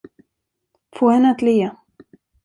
[0.95, 1.71] Få henne att le.